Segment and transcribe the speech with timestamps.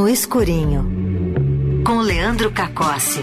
[0.00, 3.22] no Escurinho, com Leandro Cacossi.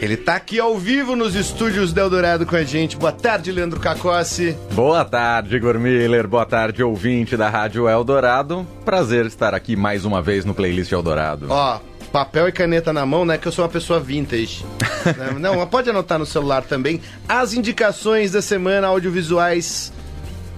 [0.00, 2.96] Ele tá aqui ao vivo nos estúdios do Eldorado com a gente.
[2.96, 4.56] Boa tarde, Leandro Cacossi.
[4.72, 6.26] Boa tarde, Igor Miller.
[6.26, 8.66] Boa tarde, ouvinte da Rádio Eldorado.
[8.86, 11.48] Prazer estar aqui mais uma vez no Playlist Eldorado.
[11.50, 11.80] Ó,
[12.10, 13.36] papel e caneta na mão, né?
[13.36, 14.64] Que eu sou uma pessoa vintage.
[15.38, 16.98] Não, mas pode anotar no celular também.
[17.28, 19.92] As indicações da semana audiovisuais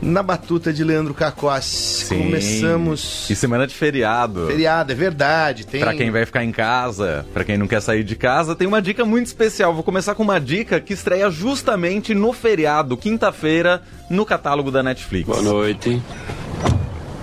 [0.02, 2.06] na batuta de Leandro Cacossi.
[2.06, 2.18] Sim.
[2.18, 3.28] Começamos.
[3.28, 4.46] E semana de feriado.
[4.46, 5.66] Feriado, é verdade.
[5.66, 5.80] Tem...
[5.80, 8.80] Pra quem vai ficar em casa, pra quem não quer sair de casa, tem uma
[8.80, 9.74] dica muito especial.
[9.74, 15.26] Vou começar com uma dica que estreia justamente no feriado, quinta-feira, no catálogo da Netflix.
[15.28, 16.02] Boa noite.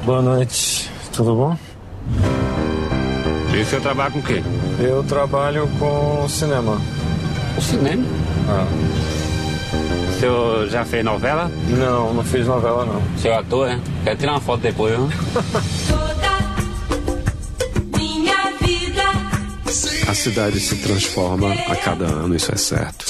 [0.04, 1.58] Boa noite, tudo bom?
[3.54, 4.44] E você trabalha com o quê?
[4.80, 6.80] Eu trabalho com cinema.
[7.58, 8.04] O cinema.
[8.48, 8.68] Ah.
[9.74, 11.52] O senhor já fez novela?
[11.68, 12.98] Não, não fiz novela não.
[13.16, 13.80] O senhor é ator, é?
[14.04, 15.10] Quero tirar uma foto depois, viu?
[17.96, 19.04] Minha vida
[20.08, 23.06] A cidade se transforma a cada ano, isso é certo.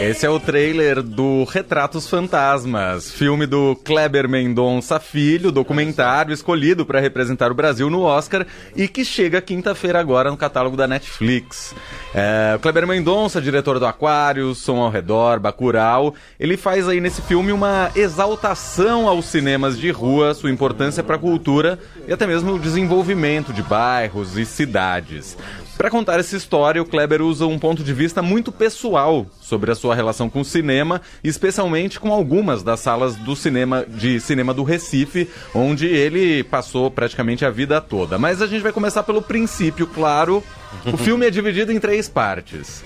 [0.00, 7.00] Esse é o trailer do Retratos Fantasmas, filme do Kleber Mendonça Filho, documentário escolhido para
[7.00, 11.74] representar o Brasil no Oscar e que chega quinta-feira agora no catálogo da Netflix.
[12.14, 17.52] É, Kleber Mendonça, diretor do Aquário, Som ao Redor, Bacurau, ele faz aí nesse filme
[17.52, 21.78] uma exaltação aos cinemas de rua, sua importância para a cultura
[22.08, 25.36] e até mesmo o desenvolvimento de bairros e cidades.
[25.80, 29.74] Para contar essa história, o Kleber usa um ponto de vista muito pessoal sobre a
[29.74, 34.62] sua relação com o cinema, especialmente com algumas das salas do cinema de cinema do
[34.62, 38.18] Recife, onde ele passou praticamente a vida toda.
[38.18, 40.44] Mas a gente vai começar pelo princípio, claro.
[40.92, 42.84] O filme é dividido em três partes.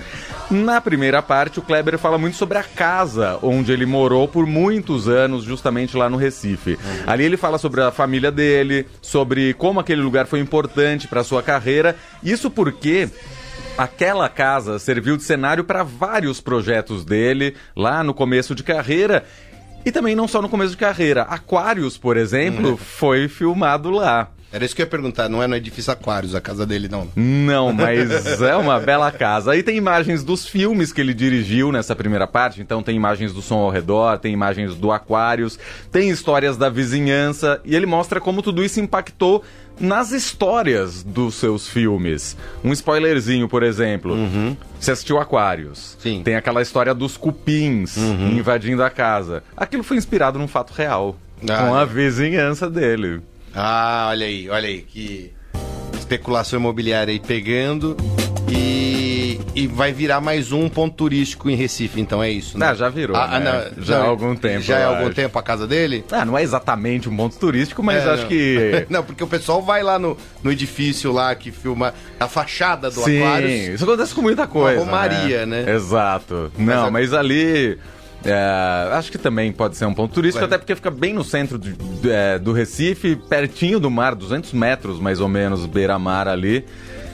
[0.51, 5.09] Na primeira parte, o Kleber fala muito sobre a casa onde ele morou por muitos
[5.09, 6.79] anos, justamente lá no Recife.
[7.07, 11.42] Ali ele fala sobre a família dele, sobre como aquele lugar foi importante para sua
[11.42, 11.97] carreira.
[12.23, 13.08] Isso porque
[13.77, 19.25] Aquela casa serviu de cenário para vários projetos dele lá no começo de carreira.
[19.85, 21.23] E também não só no começo de carreira.
[21.23, 24.29] Aquários, por exemplo, foi filmado lá.
[24.55, 27.09] Era isso que eu ia perguntar, não é no edifício Aquários a casa dele, não.
[27.17, 29.51] Não, mas é uma bela casa.
[29.51, 32.63] Aí tem imagens dos filmes que ele dirigiu nessa primeira parte.
[32.63, 35.59] Então tem imagens do som ao redor, tem imagens do Aquários,
[35.91, 37.61] tem histórias da vizinhança.
[37.64, 39.43] E ele mostra como tudo isso impactou
[39.81, 42.37] nas histórias dos seus filmes.
[42.63, 44.17] Um spoilerzinho, por exemplo.
[44.79, 45.97] Você assistiu Aquários.
[45.98, 46.23] Sim.
[46.23, 49.43] Tem aquela história dos cupins invadindo a casa.
[49.57, 51.17] Aquilo foi inspirado num fato real.
[51.43, 51.87] Ah, com a é.
[51.87, 53.20] vizinhança dele.
[53.55, 55.33] Ah, olha aí, olha aí, que
[55.98, 57.97] especulação imobiliária aí pegando
[58.48, 62.67] e, e vai virar mais um ponto turístico em Recife, então é isso, né?
[62.69, 63.70] Ah, já virou, Ah, ah, né?
[63.77, 65.14] não, Já não, há algum tempo, Já há eu algum acho.
[65.14, 66.05] tempo a casa dele?
[66.11, 68.29] Ah, não é exatamente um ponto turístico, mas É, acho não.
[68.29, 68.87] que.
[68.91, 73.01] não, porque o pessoal vai lá no, no edifício lá que filma a fachada do
[73.01, 73.53] Sim, Aquários.
[73.75, 74.79] isso acontece com muita coisa.
[74.81, 75.64] romaria, né?
[75.75, 76.53] Exato.
[76.59, 77.79] Não, a- mas ali.
[78.24, 80.46] É, acho que também pode ser um ponto turístico, Ué.
[80.46, 84.52] até porque fica bem no centro de- de- é, do Recife, pertinho do mar, 200
[84.52, 86.64] metros mais ou menos, beira-mar ali.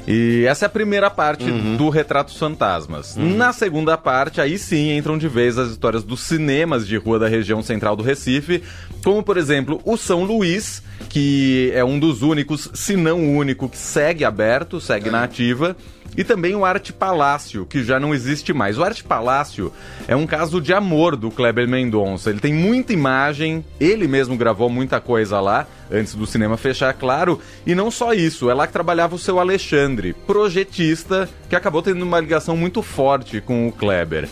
[0.08, 1.76] E essa é a primeira parte Uhum.
[1.76, 3.16] do Retratos Fantasmas.
[3.16, 7.28] Na segunda parte, aí sim entram de vez as histórias dos cinemas de rua da
[7.28, 8.62] região central do Recife,
[9.04, 13.68] como por exemplo o São Luís, que é um dos únicos, se não o único,
[13.68, 15.76] que segue aberto, segue na ativa.
[16.20, 18.76] E também o Arte Palácio, que já não existe mais.
[18.76, 19.72] O Arte Palácio
[20.06, 22.28] é um caso de amor do Kleber Mendonça.
[22.28, 27.40] Ele tem muita imagem, ele mesmo gravou muita coisa lá, antes do cinema fechar, claro.
[27.66, 32.02] E não só isso, é lá que trabalhava o seu Alexandre, projetista, que acabou tendo
[32.02, 34.28] uma ligação muito forte com o Kleber.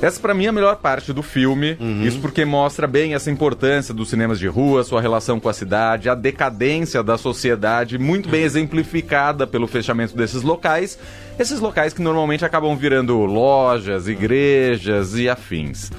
[0.00, 1.76] Essa pra mim é a melhor parte do filme,
[2.06, 6.08] isso porque mostra bem essa importância dos cinemas de rua, sua relação com a cidade,
[6.08, 10.96] a decadência da sociedade, muito bem exemplificada pelo fechamento desses locais.
[11.36, 15.90] Esses locais que normalmente acabam virando lojas, igrejas e afins.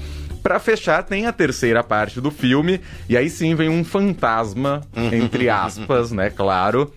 [0.42, 4.80] Pra fechar, tem a terceira parte do filme, e aí sim vem um fantasma,
[5.12, 6.90] entre aspas, né, claro,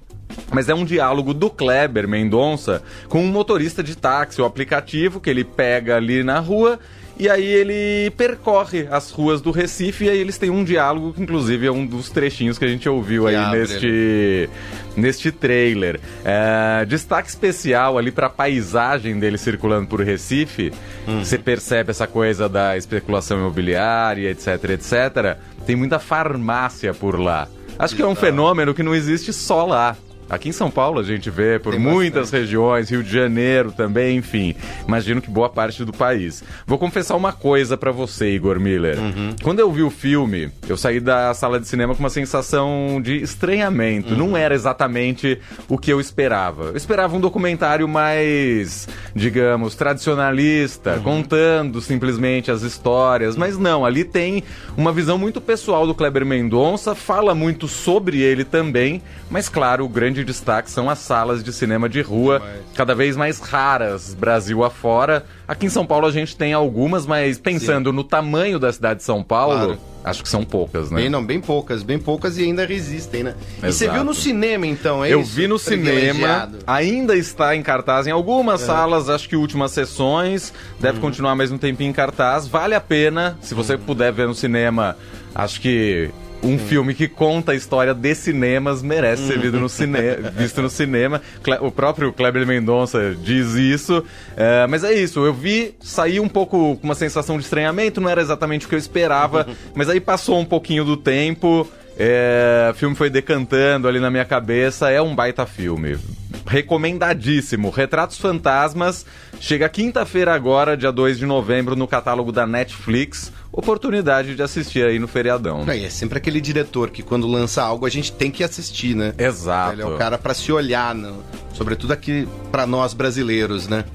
[0.52, 5.30] mas é um diálogo do Kleber Mendonça com um motorista de táxi, o aplicativo que
[5.30, 6.80] ele pega ali na rua.
[7.18, 11.22] E aí ele percorre as ruas do Recife e aí eles têm um diálogo que
[11.22, 14.50] inclusive é um dos trechinhos que a gente ouviu aí abre neste,
[14.98, 16.00] neste trailer.
[16.26, 20.74] É, destaque especial ali para a paisagem dele circulando por Recife.
[21.20, 25.38] Você percebe essa coisa da especulação imobiliária, etc, etc.
[25.68, 27.48] Tem muita farmácia por lá.
[27.78, 29.96] Acho que é um fenômeno que não existe só lá.
[30.34, 34.18] Aqui em São Paulo a gente vê por Tem muitas regiões, Rio de Janeiro também,
[34.18, 34.56] enfim.
[34.88, 36.44] Imagino que boa parte do país.
[36.66, 38.98] Vou confessar uma coisa pra você, Igor Miller.
[38.98, 39.36] Uhum.
[39.44, 43.18] Quando eu vi o filme, eu saí da sala de cinema com uma sensação de
[43.18, 44.16] estranhamento.
[44.16, 46.66] Não era exatamente o que eu esperava.
[46.66, 54.44] Eu esperava um documentário mais, digamos, tradicionalista, contando simplesmente as histórias, mas não, ali tem
[54.76, 59.90] uma visão muito pessoal do Kleber Mendonça, fala muito sobre ele também, mas claro, o
[59.90, 62.42] grande destaque são as salas de cinema de rua,
[62.76, 65.26] cada vez mais raras Brasil afora.
[65.48, 69.04] Aqui em São Paulo a gente tem algumas, mas pensando no tamanho da cidade de
[69.06, 69.80] São Paulo, Claro.
[70.04, 71.02] acho que são poucas, né?
[71.02, 73.36] Bem, não, bem poucas, bem poucas e ainda resistem, né?
[73.58, 73.94] E você Exato.
[73.94, 75.32] viu no cinema, então, é Eu isso?
[75.36, 81.00] vi no cinema, ainda está em cartaz em algumas salas, acho que últimas sessões, deve
[81.00, 82.48] continuar mais um tempinho em cartaz.
[82.48, 84.96] Vale a pena, se você puder ver no cinema,
[85.36, 86.10] acho que
[86.44, 90.00] um filme que conta a história de cinemas merece ser visto no, cine...
[90.36, 91.22] visto no cinema.
[91.62, 94.04] O próprio Kleber Mendonça diz isso.
[94.36, 98.10] É, mas é isso, eu vi, saí um pouco com uma sensação de estranhamento, não
[98.10, 101.68] era exatamente o que eu esperava, mas aí passou um pouquinho do tempo.
[101.98, 104.90] É, o filme foi decantando ali na minha cabeça.
[104.90, 105.98] É um baita filme.
[106.46, 107.70] Recomendadíssimo.
[107.70, 109.06] Retratos Fantasmas.
[109.40, 113.32] Chega quinta-feira agora, dia 2 de novembro, no catálogo da Netflix.
[113.52, 115.66] Oportunidade de assistir aí no feriadão.
[115.72, 119.14] E é sempre aquele diretor que quando lança algo a gente tem que assistir, né?
[119.18, 119.74] Exato.
[119.74, 121.14] Ele é o cara pra se olhar, né?
[121.54, 123.86] sobretudo aqui pra nós brasileiros, né?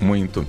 [0.00, 0.46] Muito.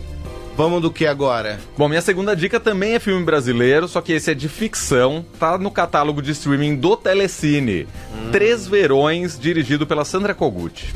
[0.56, 1.60] Vamos do que agora?
[1.76, 5.58] Bom, minha segunda dica também é filme brasileiro, só que esse é de ficção, tá
[5.58, 7.88] no catálogo de streaming do Telecine.
[8.32, 10.94] Três Verões, dirigido pela Sandra Kogut.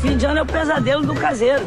[0.00, 1.64] Fim de ano é o pesadelo do caseiro.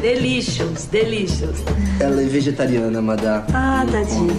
[0.00, 1.62] Delicious, delicious.
[2.00, 3.44] Ela é vegetariana, madá.
[3.54, 4.36] Ah, tadinho.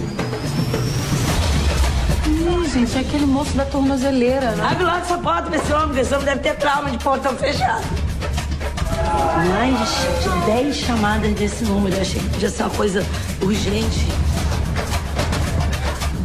[2.26, 4.68] Ih, gente, é aquele moço da tornozeleira, né?
[4.70, 7.84] Abre logo essa porta pra esse homem, esse homem deve ter trauma de portão fechado.
[9.48, 11.96] Mais de 10 chamadas desse número.
[11.96, 13.04] Eu achei que podia ser uma coisa
[13.42, 14.06] urgente.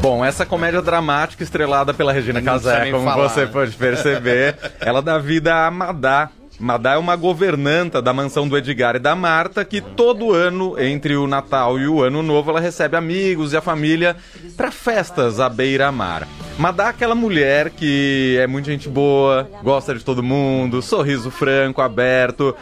[0.02, 5.18] Bom, essa comédia dramática estrelada pela Regina Casé, como falar, você pode perceber, ela dá
[5.18, 6.30] vida a Madá.
[6.60, 11.16] Madá é uma governanta da mansão do Edgar e da Marta que todo ano, entre
[11.16, 14.18] o Natal e o Ano Novo, ela recebe amigos e a família
[14.58, 16.28] para festas à beira-mar.
[16.58, 21.82] Madá é aquela mulher que é muito gente boa, gosta de todo mundo, sorriso franco,
[21.82, 22.54] aberto,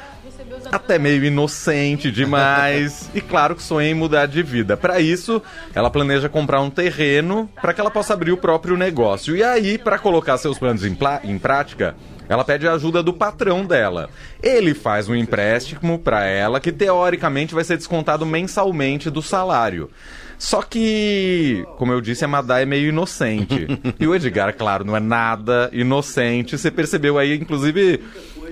[0.71, 4.75] até meio inocente demais e claro que sonha em mudar de vida.
[4.77, 5.41] Para isso,
[5.73, 9.35] ela planeja comprar um terreno para que ela possa abrir o próprio negócio.
[9.35, 11.95] E aí, para colocar seus planos em, em prática,
[12.29, 14.09] ela pede a ajuda do patrão dela.
[14.41, 19.89] Ele faz um empréstimo para ela que teoricamente vai ser descontado mensalmente do salário.
[20.37, 23.67] Só que, como eu disse, a Madá é meio inocente.
[23.99, 26.57] e o Edgar, claro, não é nada inocente.
[26.57, 28.01] Você percebeu aí, inclusive,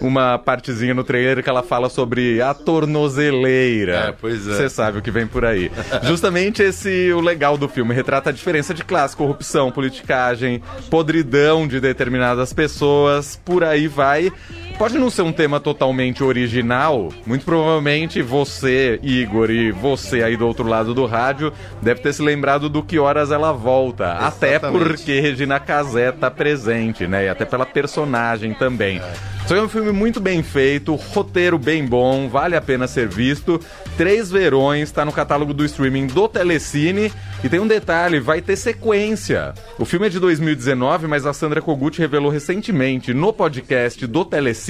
[0.01, 4.09] uma partezinha no trailer que ela fala sobre a tornozeleira.
[4.09, 4.55] É, pois é.
[4.55, 5.71] Você sabe o que vem por aí.
[6.03, 11.79] Justamente esse o legal do filme retrata a diferença de classe, corrupção, politicagem, podridão de
[11.79, 14.31] determinadas pessoas, por aí vai.
[14.77, 20.45] Pode não ser um tema totalmente original, muito provavelmente você, Igor, e você aí do
[20.45, 24.11] outro lado do rádio, deve ter se lembrado do que horas ela volta.
[24.15, 24.85] Até Exatamente.
[24.85, 27.23] porque Regina Casé tá presente, né?
[27.23, 29.01] E até pela personagem também.
[29.47, 33.61] Só é um filme muito bem feito, roteiro bem bom, vale a pena ser visto.
[33.95, 37.13] Três Verões, tá no catálogo do streaming do Telecine.
[37.43, 39.53] E tem um detalhe, vai ter sequência.
[39.77, 44.64] O filme é de 2019, mas a Sandra Kogut revelou recentemente no podcast do Telecine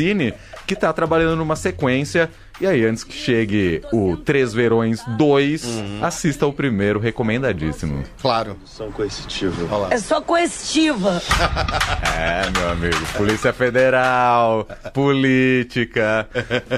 [0.68, 2.30] que tá trabalhando numa sequência.
[2.62, 5.66] E aí, antes que chegue o Três Verões 2,
[6.02, 8.02] assista o primeiro, recomendadíssimo.
[8.22, 8.56] Claro.
[8.66, 9.88] São coercitiva.
[9.92, 11.22] É só coercitiva.
[12.18, 12.96] É, meu amigo.
[13.18, 16.28] Polícia Federal, política.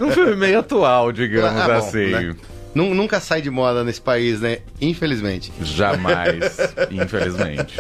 [0.02, 2.08] Um filme meio atual, digamos Ah, bom, assim.
[2.12, 2.36] né?
[2.78, 4.60] Nu- Nunca sai de moda nesse país, né?
[4.80, 5.52] Infelizmente.
[5.62, 6.58] Jamais,
[6.92, 7.80] infelizmente.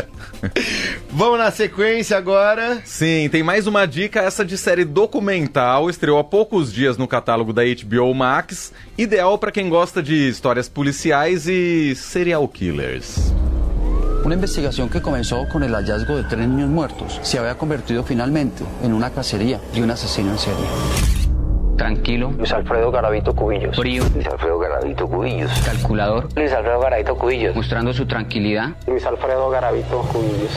[1.11, 2.81] Vamos na sequência agora.
[2.83, 7.53] Sim, tem mais uma dica, essa de série documental, estreou há poucos dias no catálogo
[7.53, 13.31] da HBO Max, ideal para quem gosta de histórias policiais e serial killers.
[14.25, 18.63] Una investigación que comenzó con el hallazgo de tres niños muertos se había convertido finalmente
[18.83, 20.65] en una cacería de un asesino en serie.
[21.77, 22.31] Tranquilo.
[22.37, 23.75] Luis Alfredo Garavito Cubillos.
[23.75, 24.03] Frío.
[24.13, 25.51] Luis Alfredo Garavito Cubillos.
[25.65, 26.27] Calculador.
[26.35, 27.55] Luis Alfredo Garavito Cubillos.
[27.55, 28.69] Mostrando su tranquilidad.
[28.87, 30.51] Luis Alfredo Garavito Cubillos.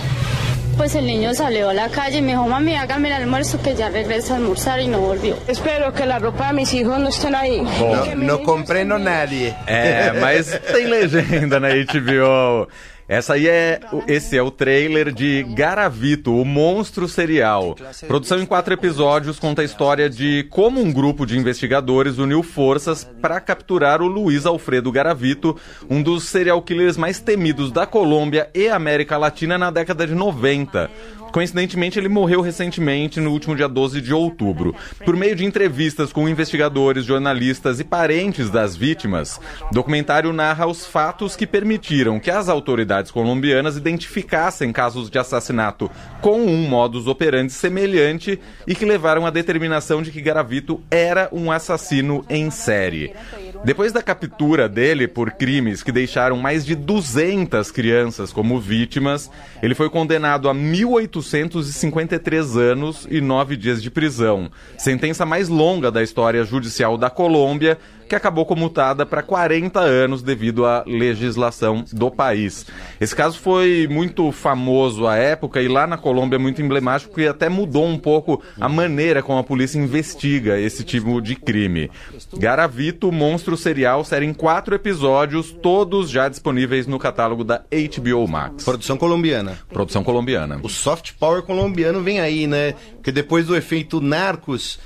[0.77, 3.75] Pues el niño salió a la calle y me dijo, mami, hágame el almuerzo que
[3.75, 5.37] ya regresa a almorzar y no volvió.
[5.47, 7.61] Espero que la ropa de mis hijos no estén ahí.
[7.61, 9.55] No, no comprendo nadie.
[9.67, 12.67] É, mas tem legenda na HBO.
[13.11, 17.75] Essa aí é, esse é o trailer de Garavito, o monstro serial.
[18.07, 23.03] Produção em quatro episódios conta a história de como um grupo de investigadores uniu forças
[23.21, 25.57] para capturar o Luiz Alfredo Garavito,
[25.91, 30.89] um dos serial killers mais temidos da Colômbia e América Latina na década de 90.
[31.33, 34.75] Coincidentemente, ele morreu recentemente, no último dia 12 de outubro.
[35.05, 40.87] Por meio de entrevistas com investigadores, jornalistas e parentes das vítimas, o documentário narra os
[40.87, 47.53] fatos que permitiram que as autoridades colombianas identificassem casos de assassinato com um modus operandi
[47.53, 53.15] semelhante e que levaram à determinação de que Garavito era um assassino em série.
[53.63, 59.31] Depois da captura dele por crimes que deixaram mais de 200 crianças como vítimas,
[59.63, 66.03] ele foi condenado a 1.853 anos e 9 dias de prisão, sentença mais longa da
[66.03, 67.77] história judicial da Colômbia,
[68.11, 72.67] que acabou comutada para 40 anos devido à legislação do país.
[73.01, 77.29] Esse caso foi muito famoso à época e lá na Colômbia é muito emblemático e
[77.29, 81.89] até mudou um pouco a maneira como a polícia investiga esse tipo de crime.
[82.37, 88.65] Garavito, Monstro Serial, série em quatro episódios, todos já disponíveis no catálogo da HBO Max.
[88.65, 89.57] Produção colombiana.
[89.69, 90.59] Produção colombiana.
[90.65, 92.75] O soft power colombiano vem aí, né?
[93.01, 94.79] Porque depois do efeito Narcos,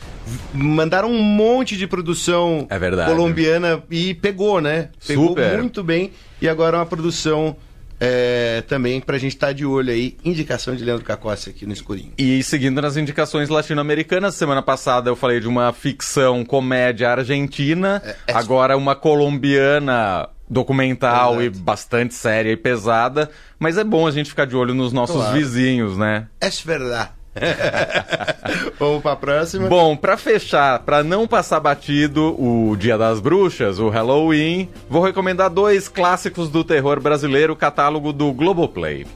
[0.54, 3.11] mandaram um monte de produção É verdade.
[3.11, 4.90] colombiana e pegou, né?
[5.04, 5.59] Pegou Super.
[5.59, 6.12] muito bem.
[6.40, 7.56] E agora é uma produção
[8.00, 10.16] é, também pra gente estar de olho aí.
[10.25, 12.12] Indicação de Leandro Cacossi aqui no escurinho.
[12.16, 18.33] E seguindo nas indicações latino-americanas, semana passada eu falei de uma ficção comédia argentina, é-
[18.33, 21.59] agora uma colombiana documental Exato.
[21.59, 25.16] e bastante séria e pesada, mas é bom a gente ficar de olho nos nossos
[25.16, 25.33] Claro.
[25.37, 26.26] vizinhos, né?
[26.40, 27.11] É verdade.
[28.78, 29.68] Vamos pra próxima.
[29.68, 35.50] Bom, pra fechar, pra não passar batido o Dia das Bruxas, o Halloween, vou recomendar
[35.50, 39.06] dois clássicos do terror brasileiro, catálogo do Globoplay.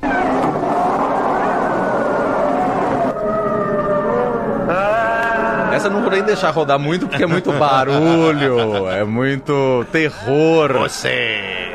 [5.78, 10.72] Essa eu não vou nem deixar rodar muito porque é muito barulho, é muito terror.
[10.72, 11.08] Você.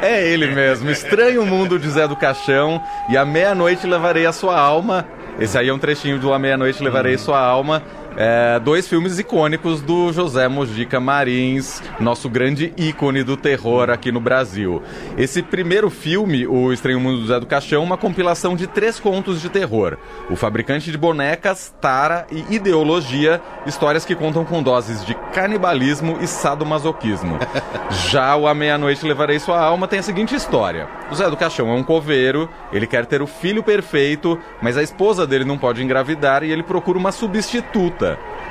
[0.01, 4.59] É ele mesmo, Estranho Mundo de Zé do Caixão e A Meia-Noite Levarei a Sua
[4.59, 5.07] Alma.
[5.39, 7.81] Esse aí é um trechinho do A Meia-Noite Levarei Sua Alma.
[8.15, 14.19] É, dois filmes icônicos do José Mojica Marins, nosso grande ícone do terror aqui no
[14.19, 14.83] Brasil.
[15.17, 19.41] Esse primeiro filme, O Estranho Mundo do Zé do Caixão, uma compilação de três contos
[19.41, 19.97] de terror.
[20.29, 26.27] O Fabricante de Bonecas, Tara e Ideologia, histórias que contam com doses de canibalismo e
[26.27, 27.39] sadomasoquismo.
[28.11, 30.87] Já o A Meia-Noite Levarei Sua Alma tem a seguinte história.
[31.09, 34.83] O Zé do Caixão é um coveiro, ele quer ter o filho perfeito, mas a
[34.83, 38.02] esposa dele não pode engravidar e ele procura uma substituta,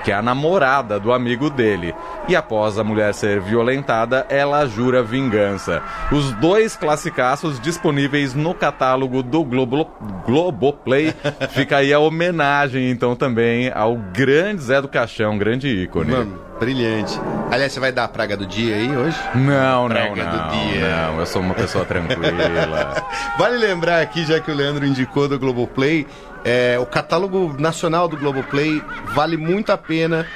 [0.05, 1.95] que é a namorada do amigo dele.
[2.29, 5.83] E após a mulher ser violentada, ela jura vingança.
[6.11, 9.89] Os dois classicaços disponíveis no catálogo do Globo,
[10.27, 11.15] Globoplay.
[11.51, 16.11] Fica aí a homenagem, então, também ao grande Zé do Caixão, grande ícone.
[16.11, 17.21] Mano, brilhante.
[17.51, 19.19] Aliás, você vai dar a praga do dia aí hoje?
[19.35, 21.07] Não, não, Praga do não, dia.
[21.07, 21.21] não.
[21.21, 22.95] Eu sou uma pessoa tranquila.
[23.39, 26.07] Vale lembrar aqui, já que o Leandro indicou do Globoplay,
[26.45, 28.83] é, o catálogo nacional do Globoplay
[29.15, 30.27] vale muito a pena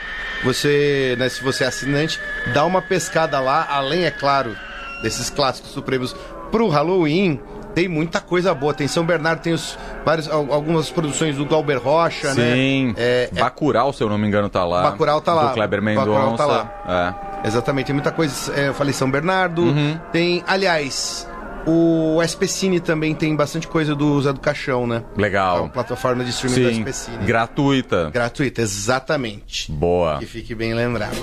[0.45, 2.21] você, né, se você é assinante,
[2.53, 4.55] dar uma pescada lá, além, é claro,
[5.03, 6.15] desses clássicos supremos
[6.51, 7.41] pro Halloween.
[7.75, 8.73] Tem muita coisa boa.
[8.73, 12.55] Tem São Bernardo, tem os, vários, al- algumas produções do Glauber Rocha, né?
[12.55, 12.95] Sim.
[12.97, 14.83] É, é- Bacurau, se eu não me engano, tá lá.
[14.91, 15.49] Bacurau tá lá.
[15.49, 16.37] Do Kleber Bacurau Mendonça.
[16.39, 17.41] tá lá.
[17.45, 18.51] Exatamente, tem muita coisa.
[18.59, 19.63] é, eu falei São Bernardo.
[19.63, 19.99] Uhum.
[20.11, 21.29] Tem, aliás,
[21.67, 25.03] o SPCine também tem bastante coisa do Zé do Caixão, né?
[25.17, 25.59] Legal.
[25.59, 26.85] É uma plataforma de streaming Sim.
[26.85, 27.27] do SPCine.
[27.27, 28.11] Gratuita.
[28.11, 29.71] Gratuita, exatamente.
[29.73, 30.19] Boa.
[30.19, 31.17] Que fique bem lembrado.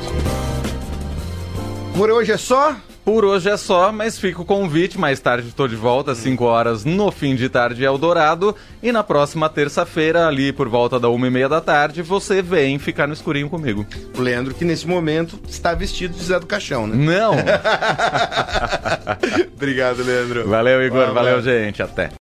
[1.96, 2.76] Por hoje é só.
[3.06, 4.98] Por hoje é só, mas fica o convite.
[4.98, 8.56] Mais tarde estou de volta, às 5 horas, no fim de tarde Eldorado.
[8.82, 12.80] E na próxima terça-feira, ali por volta da uma e meia da tarde, você vem
[12.80, 13.86] ficar no escurinho comigo.
[14.18, 16.96] O Leandro, que nesse momento está vestido de Zé do Caixão, né?
[16.96, 17.36] Não!
[19.54, 20.48] Obrigado, Leandro.
[20.48, 21.14] Valeu, Igor.
[21.14, 21.42] Valeu, abraço.
[21.42, 21.84] gente.
[21.84, 22.10] Até.